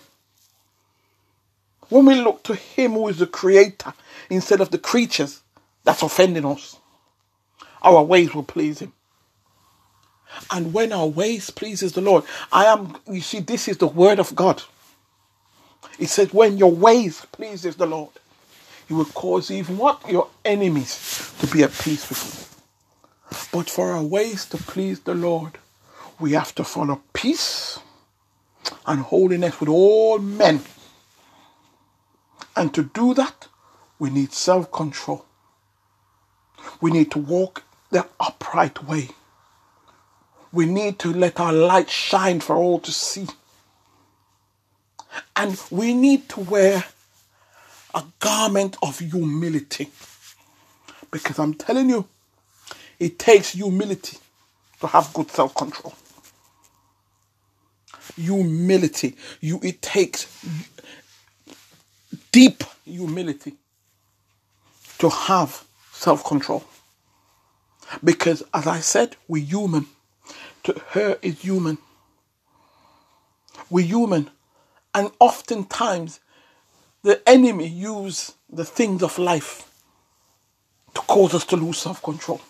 when 1.90 2.06
we 2.06 2.16
look 2.16 2.44
to 2.44 2.56
Him 2.56 2.94
who 2.94 3.08
is 3.08 3.20
the 3.20 3.28
Creator 3.28 3.94
instead 4.30 4.62
of 4.62 4.70
the 4.72 4.78
creatures 4.78 5.42
that's 5.84 6.04
offending 6.04 6.46
us, 6.46 6.78
our 7.82 8.04
ways 8.04 8.34
will 8.34 8.44
please 8.44 8.80
Him. 8.80 8.94
And 10.52 10.74
when 10.74 10.92
our 10.92 11.08
ways 11.08 11.50
pleases 11.50 11.94
the 11.94 12.02
Lord, 12.02 12.24
I 12.52 12.66
am. 12.66 12.98
You 13.08 13.22
see, 13.22 13.40
this 13.40 13.68
is 13.68 13.78
the 13.78 13.88
word 13.88 14.20
of 14.20 14.34
God. 14.36 14.64
It 16.00 16.10
says, 16.10 16.34
when 16.34 16.58
your 16.58 16.72
ways 16.72 17.26
pleases 17.32 17.76
the 17.76 17.86
Lord, 17.86 18.10
He 18.94 18.98
will 18.98 19.06
cause 19.06 19.50
even 19.50 19.80
what? 19.80 20.08
Your 20.08 20.28
enemies 20.46 21.34
to 21.40 21.48
be 21.48 21.64
at 21.64 21.72
peace 21.72 22.08
with 22.10 22.22
you. 23.32 23.38
But 23.52 23.68
for 23.68 23.92
our 23.92 24.04
ways 24.04 24.46
to 24.50 24.58
please 24.58 25.00
the 25.00 25.16
Lord, 25.16 25.58
we 26.20 26.34
have 26.34 26.54
to 26.54 26.64
follow 26.64 27.02
peace 27.12 27.80
and 28.86 29.00
holiness 29.00 29.60
with 29.60 29.70
all 29.70 30.20
men. 30.20 30.62
And 32.56 32.72
to 32.76 32.84
do 32.84 33.16
that, 33.16 33.48
we 33.98 34.12
need 34.12 34.32
self 34.32 34.72
control. 34.72 35.26
We 36.80 36.92
need 36.92 37.10
to 37.14 37.18
walk 37.18 37.64
the 37.90 38.06
upright 38.20 38.84
way. 38.84 39.10
We 40.52 40.68
need 40.68 41.00
to 41.00 41.12
let 41.12 41.40
our 41.40 41.52
light 41.52 41.90
shine 41.90 42.42
for 42.42 42.58
all 42.58 42.78
to 42.82 42.92
see. 42.92 43.26
And 45.36 45.60
we 45.72 45.96
need 45.96 46.30
to 46.30 46.42
wear 46.42 46.86
a 47.94 48.04
garment 48.20 48.78
of 48.82 49.00
humility. 49.00 49.90
Because 51.12 51.40
I'm 51.40 51.54
telling 51.54 51.90
you, 51.90 52.08
it 53.00 53.20
takes 53.20 53.52
humility 53.52 54.18
to 54.80 54.88
have 54.88 55.14
good 55.14 55.30
self 55.30 55.54
control. 55.56 55.94
Humility. 58.16 59.16
You 59.42 59.60
it 59.64 59.82
takes 59.82 60.28
deep 62.32 62.64
humility 62.86 63.54
to 65.00 65.10
have 65.10 65.66
self 65.92 66.24
control. 66.24 66.64
Because 68.04 68.44
as 68.54 68.68
I 68.68 68.80
said, 68.80 69.16
we're 69.28 69.44
human. 69.46 69.88
To 70.64 70.82
her 70.92 71.18
is 71.22 71.42
human. 71.42 71.78
We're 73.70 73.86
human. 73.86 74.30
And 74.96 75.12
oftentimes, 75.20 76.20
the 77.04 77.22
enemy 77.30 77.68
use 77.68 78.34
the 78.50 78.66
things 78.66 79.04
of 79.04 79.20
life 79.20 79.70
to 80.94 81.02
cause 81.02 81.34
us 81.34 81.46
to 81.46 81.58
lose 81.58 81.78
self-control. 81.80 82.42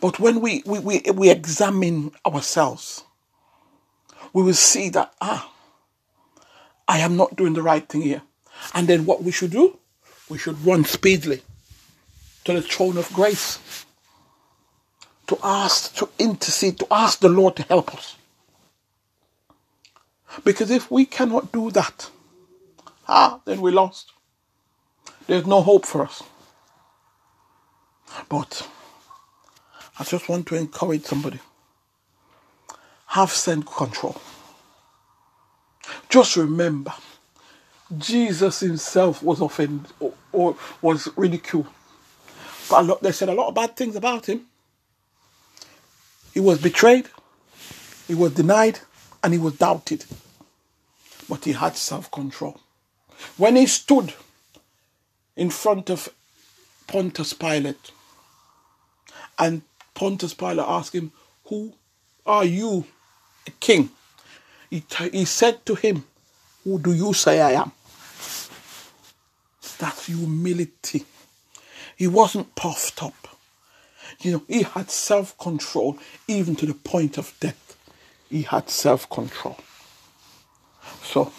But 0.00 0.18
when 0.18 0.40
we, 0.40 0.62
we, 0.66 0.78
we, 0.78 1.02
we 1.14 1.30
examine 1.30 2.12
ourselves, 2.26 3.04
we 4.32 4.42
will 4.42 4.54
see 4.54 4.88
that, 4.90 5.14
ah, 5.20 5.52
I 6.88 6.98
am 6.98 7.16
not 7.16 7.36
doing 7.36 7.54
the 7.54 7.62
right 7.62 7.86
thing 7.88 8.02
here. 8.02 8.22
And 8.74 8.88
then 8.88 9.06
what 9.06 9.22
we 9.22 9.32
should 9.32 9.50
do? 9.50 9.78
We 10.28 10.38
should 10.38 10.64
run 10.64 10.84
speedily 10.84 11.42
to 12.44 12.52
the 12.52 12.62
throne 12.62 12.96
of 12.96 13.12
grace 13.12 13.84
to 15.26 15.38
ask, 15.42 15.94
to 15.96 16.08
intercede, 16.18 16.78
to 16.78 16.86
ask 16.90 17.20
the 17.20 17.28
Lord 17.28 17.56
to 17.56 17.62
help 17.64 17.94
us. 17.94 18.16
Because 20.44 20.70
if 20.70 20.90
we 20.90 21.04
cannot 21.04 21.52
do 21.52 21.70
that, 21.72 22.10
ah, 23.08 23.40
then 23.44 23.60
we 23.60 23.70
lost. 23.70 24.12
There's 25.26 25.46
no 25.46 25.62
hope 25.62 25.86
for 25.86 26.02
us. 26.02 26.22
But 28.28 28.68
I 29.98 30.04
just 30.04 30.28
want 30.28 30.46
to 30.48 30.56
encourage 30.56 31.04
somebody. 31.04 31.40
Have 33.06 33.30
self 33.30 33.66
control. 33.66 34.20
Just 36.08 36.36
remember, 36.36 36.92
Jesus 37.96 38.60
himself 38.60 39.22
was 39.22 39.40
offended 39.40 39.92
or, 40.00 40.14
or 40.32 40.56
was 40.80 41.08
ridiculed. 41.16 41.66
But 42.70 42.86
lot, 42.86 43.02
they 43.02 43.12
said 43.12 43.28
a 43.28 43.34
lot 43.34 43.48
of 43.48 43.54
bad 43.54 43.76
things 43.76 43.96
about 43.96 44.26
him. 44.26 44.46
He 46.32 46.40
was 46.40 46.60
betrayed, 46.60 47.08
he 48.08 48.14
was 48.14 48.32
denied, 48.34 48.80
and 49.22 49.32
he 49.32 49.38
was 49.38 49.56
doubted. 49.56 50.04
But 51.28 51.44
he 51.44 51.52
had 51.52 51.76
self 51.76 52.10
control. 52.10 52.58
When 53.36 53.56
he 53.56 53.66
stood 53.66 54.12
in 55.36 55.50
front 55.50 55.90
of 55.90 56.08
Pontius 56.86 57.32
Pilate, 57.32 57.90
and 59.38 59.62
Pontius 59.94 60.34
Pilate 60.34 60.66
asked 60.68 60.94
him, 60.94 61.12
Who 61.46 61.72
are 62.26 62.44
you, 62.44 62.86
a 63.46 63.50
king? 63.52 63.90
He, 64.70 64.80
t- 64.80 65.10
he 65.10 65.24
said 65.24 65.64
to 65.66 65.74
him, 65.74 66.04
Who 66.64 66.78
do 66.78 66.92
you 66.92 67.12
say 67.12 67.40
I 67.40 67.52
am? 67.52 67.72
That's 69.78 70.06
humility. 70.06 71.04
He 71.96 72.06
wasn't 72.06 72.54
puffed 72.54 73.02
up. 73.02 73.28
You 74.20 74.32
know, 74.32 74.42
he 74.46 74.62
had 74.62 74.90
self 74.90 75.36
control 75.38 75.98
even 76.28 76.54
to 76.56 76.66
the 76.66 76.74
point 76.74 77.18
of 77.18 77.34
death. 77.40 77.76
He 78.30 78.42
had 78.42 78.70
self 78.70 79.08
control. 79.10 79.58
So, 81.02 81.32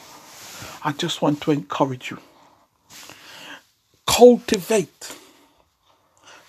I 0.83 0.91
just 0.91 1.21
want 1.21 1.41
to 1.41 1.51
encourage 1.51 2.11
you. 2.11 2.19
Cultivate 4.05 5.15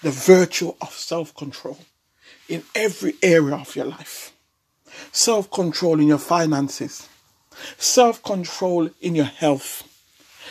the 0.03 0.11
virtue 0.11 0.75
of 0.81 0.93
self 0.93 1.35
control 1.35 1.79
in 2.49 2.63
every 2.75 3.15
area 3.23 3.55
of 3.55 3.75
your 3.75 3.87
life. 3.87 4.33
Self 5.13 5.51
control 5.51 5.99
in 6.01 6.09
your 6.09 6.19
finances, 6.19 7.09
self 7.79 8.23
control 8.23 8.91
in 9.01 9.15
your 9.15 9.25
health, 9.25 9.83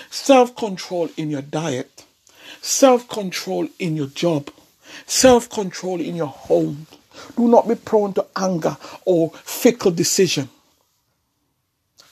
self 0.09 0.55
control 0.55 1.09
in 1.17 1.29
your 1.29 1.41
diet, 1.41 2.03
self 2.61 3.07
control 3.07 3.67
in 3.79 3.95
your 3.95 4.07
job, 4.07 4.49
self 5.05 5.49
control 5.49 6.01
in 6.01 6.15
your 6.15 6.27
home. 6.27 6.87
Do 7.37 7.47
not 7.47 7.67
be 7.67 7.75
prone 7.75 8.13
to 8.13 8.25
anger 8.35 8.75
or 9.05 9.29
fickle 9.31 9.91
decision. 9.91 10.49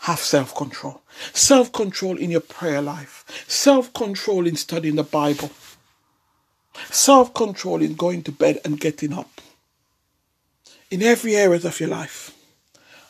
Have 0.02 0.20
self 0.20 0.56
control. 0.56 1.02
Self 1.34 1.72
control 1.72 2.18
in 2.18 2.32
your 2.32 2.42
prayer 2.42 2.82
life. 2.82 3.24
Self 3.48 3.94
control 3.94 4.48
in 4.48 4.56
studying 4.56 4.96
the 4.96 5.04
Bible. 5.04 5.52
Self 6.90 7.34
control 7.36 7.84
in 7.84 7.94
going 7.94 8.24
to 8.24 8.32
bed 8.32 8.60
and 8.66 8.80
getting 8.80 9.14
up. 9.14 9.42
In 10.90 11.04
every 11.04 11.36
area 11.36 11.60
of 11.64 11.80
your 11.80 11.90
life, 11.90 12.36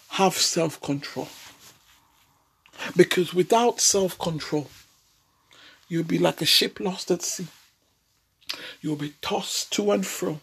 have 0.10 0.36
self 0.36 0.82
control. 0.82 1.30
Because 2.98 3.34
without 3.34 3.80
self 3.80 4.20
control, 4.20 4.68
you'll 5.88 6.04
be 6.04 6.20
like 6.20 6.42
a 6.42 6.46
ship 6.46 6.82
lost 6.82 7.10
at 7.10 7.22
sea. 7.22 7.48
You'll 8.82 8.98
be 8.98 9.14
tossed 9.22 9.72
to 9.74 9.92
and 9.92 10.06
fro. 10.06 10.42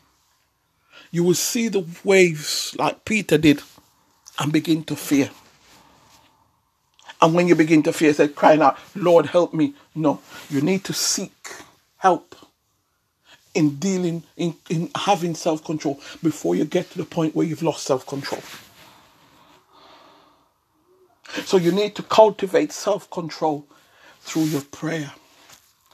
You 1.10 1.24
will 1.24 1.34
see 1.34 1.68
the 1.68 1.86
waves 2.04 2.74
like 2.78 3.04
Peter 3.04 3.36
did 3.36 3.60
and 4.38 4.50
begin 4.50 4.84
to 4.84 4.96
fear. 4.96 5.28
And 7.20 7.34
when 7.34 7.48
you 7.48 7.54
begin 7.54 7.82
to 7.84 7.92
fear, 7.92 8.12
say, 8.12 8.28
crying 8.28 8.62
out, 8.62 8.78
Lord, 8.94 9.26
help 9.26 9.52
me. 9.52 9.74
No, 9.94 10.20
you 10.48 10.60
need 10.60 10.84
to 10.84 10.92
seek 10.92 11.32
help 11.96 12.36
in 13.54 13.76
dealing, 13.76 14.22
in, 14.36 14.54
in 14.70 14.90
having 14.96 15.34
self 15.34 15.64
control 15.64 16.00
before 16.22 16.54
you 16.54 16.64
get 16.64 16.90
to 16.92 16.98
the 16.98 17.04
point 17.04 17.34
where 17.34 17.46
you've 17.46 17.62
lost 17.62 17.84
self 17.84 18.06
control. 18.06 18.42
So 21.44 21.56
you 21.56 21.72
need 21.72 21.96
to 21.96 22.02
cultivate 22.02 22.72
self 22.72 23.10
control 23.10 23.66
through 24.20 24.44
your 24.44 24.62
prayer, 24.62 25.12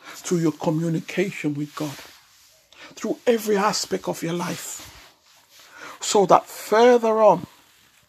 through 0.05 0.39
your 0.39 0.53
communication 0.53 1.55
with 1.55 1.75
God, 1.75 1.97
through 2.95 3.19
every 3.27 3.57
aspect 3.57 4.09
of 4.09 4.23
your 4.23 4.35
life. 4.35 4.91
So 6.01 6.27
that 6.27 6.47
further 6.47 7.23
on, 7.23 7.47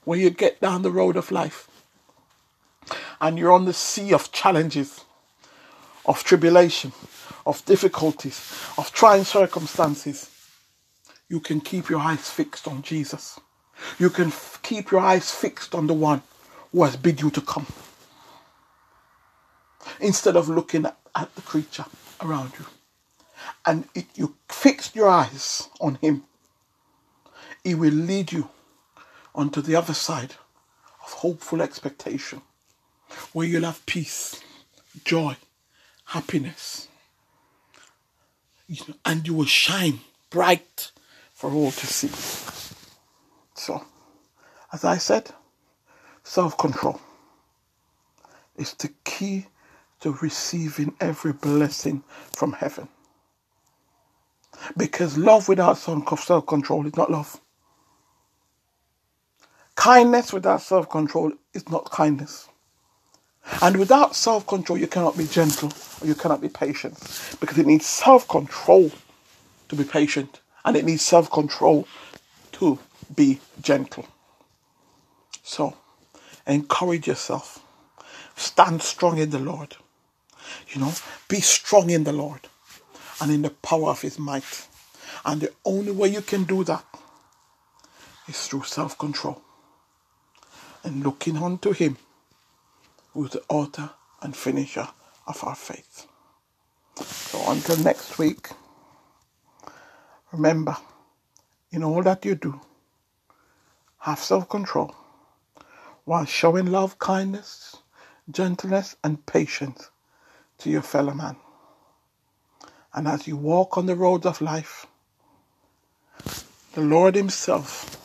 when 0.04 0.20
you 0.20 0.30
get 0.32 0.60
down 0.60 0.82
the 0.82 0.92
road 0.92 1.16
of 1.16 1.32
life 1.32 1.70
and 3.22 3.38
you're 3.40 3.52
on 3.52 3.66
the 3.66 3.74
sea 3.74 4.14
of 4.14 4.32
challenges, 4.32 5.06
of 6.06 6.24
tribulation, 6.24 6.94
of 7.46 7.66
difficulties, 7.66 8.40
of 8.78 8.92
trying 8.94 9.24
circumstances, 9.24 10.30
you 11.30 11.40
can 11.40 11.62
keep 11.62 11.90
your 11.90 12.00
eyes 12.00 12.30
fixed 12.30 12.68
on 12.68 12.82
Jesus. 12.84 13.40
You 14.00 14.10
can 14.10 14.28
f- 14.28 14.60
keep 14.64 14.92
your 14.92 15.02
eyes 15.02 15.32
fixed 15.32 15.76
on 15.76 15.88
the 15.88 15.94
one 15.94 16.22
who 16.72 16.84
has 16.84 16.96
bid 16.98 17.22
you 17.22 17.32
to 17.32 17.42
come. 17.42 17.68
Instead 20.00 20.36
of 20.36 20.50
looking 20.50 20.86
at, 20.86 20.98
the 21.36 21.42
creature 21.42 21.86
around 22.22 22.54
you. 22.60 22.66
And 23.66 23.88
it, 23.96 24.06
you 24.16 24.36
fix 24.50 24.96
your 24.96 25.10
eyes 25.10 25.70
on 25.82 25.96
him. 25.96 26.24
He 27.64 27.76
will 27.76 27.94
lead 27.94 28.32
you 28.34 28.50
onto 29.36 29.62
the 29.62 29.76
other 29.76 29.94
side 29.94 30.36
of 31.06 31.14
hopeful 31.14 31.62
expectation, 31.62 32.42
where 33.36 33.48
you'll 33.48 33.66
have 33.66 33.86
peace, 33.86 34.42
joy, 35.06 35.36
happiness, 36.06 36.88
you 38.68 38.82
know, 38.88 38.96
and 39.06 39.28
you 39.28 39.36
will 39.36 39.46
shine 39.46 40.00
bright 40.32 40.92
for 41.34 41.52
all 41.52 41.72
to 41.72 41.88
see. 41.88 42.10
So, 43.56 43.84
as 44.74 44.86
I 44.86 44.98
said, 44.98 45.32
Self 46.26 46.58
control 46.58 47.00
is 48.58 48.74
the 48.74 48.90
key 49.04 49.46
to 50.02 50.14
receiving 50.22 50.96
every 51.00 51.34
blessing 51.34 52.04
from 52.36 52.54
heaven. 52.54 52.90
Because 54.76 55.18
love 55.18 55.48
without 55.48 55.78
self 55.78 56.48
control 56.48 56.88
is 56.88 56.96
not 56.98 57.12
love. 57.12 57.40
Kindness 59.76 60.34
without 60.34 60.62
self 60.62 60.90
control 60.90 61.32
is 61.54 61.70
not 61.70 61.92
kindness. 61.92 62.50
And 63.62 63.78
without 63.78 64.16
self 64.16 64.48
control, 64.48 64.78
you 64.78 64.88
cannot 64.88 65.18
be 65.18 65.28
gentle 65.28 65.72
or 66.02 66.08
you 66.08 66.16
cannot 66.16 66.42
be 66.42 66.50
patient. 66.50 66.98
Because 67.40 67.58
it 67.58 67.66
needs 67.66 67.86
self 67.86 68.28
control 68.28 68.92
to 69.70 69.76
be 69.76 69.84
patient, 69.84 70.42
and 70.64 70.76
it 70.76 70.86
needs 70.86 71.02
self 71.02 71.32
control 71.32 71.88
to 72.54 72.80
be 73.16 73.40
gentle. 73.62 74.08
So, 75.44 75.76
encourage 76.48 77.08
yourself. 77.08 77.60
Stand 78.36 78.82
strong 78.82 79.18
in 79.18 79.30
the 79.30 79.40
Lord. 79.40 79.76
You 80.70 80.82
know, 80.82 80.94
be 81.28 81.40
strong 81.40 81.90
in 81.90 82.04
the 82.04 82.14
Lord 82.14 82.42
and 83.22 83.32
in 83.32 83.42
the 83.42 83.50
power 83.50 83.90
of 83.90 84.02
His 84.02 84.20
might. 84.20 84.68
And 85.24 85.42
the 85.42 85.54
only 85.64 85.92
way 85.92 86.10
you 86.10 86.22
can 86.22 86.44
do 86.44 86.64
that 86.66 86.84
is 88.28 88.48
through 88.48 88.64
self 88.64 88.98
control 88.98 89.42
and 90.84 91.04
looking 91.04 91.38
unto 91.38 91.72
Him 91.72 91.98
who 93.16 93.26
is 93.26 93.32
the 93.32 93.44
author 93.48 93.90
and 94.22 94.36
finisher 94.36 94.90
of 95.26 95.42
our 95.44 95.56
faith. 95.56 96.06
So 96.98 97.42
until 97.48 97.78
next 97.78 98.20
week, 98.20 98.50
remember, 100.34 100.76
in 101.72 101.82
all 101.82 102.04
that 102.04 102.26
you 102.26 102.36
do, 102.36 102.60
have 104.00 104.20
self 104.20 104.50
control 104.50 104.94
while 106.04 106.26
showing 106.26 106.68
love, 106.68 107.00
kindness, 107.00 107.78
gentleness, 108.30 108.98
and 109.02 109.26
patience 109.26 109.90
to 110.58 110.70
your 110.70 110.82
fellow 110.82 111.14
man. 111.14 111.38
And 112.94 113.08
as 113.08 113.28
you 113.28 113.38
walk 113.38 113.78
on 113.78 113.86
the 113.86 113.96
roads 113.96 114.26
of 114.26 114.42
life, 114.42 114.86
the 116.74 116.82
Lord 116.82 117.16
Himself 117.16 118.04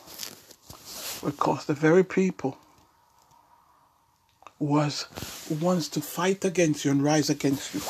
will 1.21 1.33
cause 1.33 1.65
the 1.65 1.73
very 1.73 2.05
people 2.05 2.57
was, 4.61 5.07
wants 5.49 5.89
to 5.89 6.01
fight 6.01 6.45
against 6.45 6.85
you 6.85 6.91
and 6.91 7.03
rise 7.03 7.29
against 7.29 7.73
you 7.73 7.81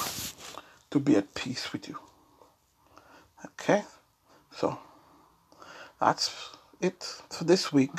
to 0.92 1.00
be 1.00 1.18
at 1.18 1.36
peace 1.36 1.74
with 1.74 1.90
you. 1.90 1.98
Okay? 3.46 3.84
So, 4.56 4.80
that's 6.00 6.52
it 6.80 7.04
for 7.30 7.44
this 7.44 7.74
week 7.74 7.92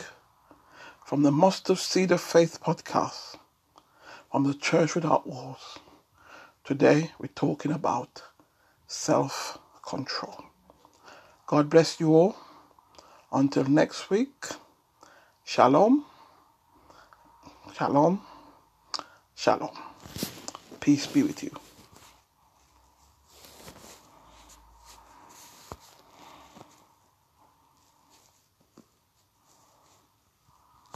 from 1.04 1.22
the 1.22 1.32
Mustard 1.32 1.78
Seed 1.78 2.12
of 2.12 2.20
Faith 2.22 2.60
podcast 2.62 3.36
from 4.30 4.44
the 4.44 4.54
Church 4.54 4.94
Without 4.94 5.26
Walls. 5.26 5.78
Today 6.64 7.10
we're 7.18 7.28
talking 7.34 7.72
about 7.72 8.22
self 8.86 9.58
control. 9.86 10.44
God 11.46 11.68
bless 11.68 12.00
you 12.00 12.14
all. 12.14 12.36
Until 13.30 13.64
next 13.64 14.10
week, 14.10 14.46
Shalom, 15.44 16.04
Shalom, 17.76 18.22
Shalom. 19.36 19.70
Peace 20.80 21.06
be 21.06 21.22
with 21.22 21.42
you. 21.42 21.61